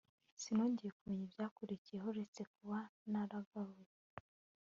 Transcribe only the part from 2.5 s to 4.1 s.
kuba naragaruye